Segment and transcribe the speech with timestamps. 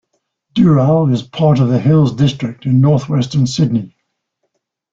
[0.55, 3.95] Dural is part of the Hills District, in North Western Sydney.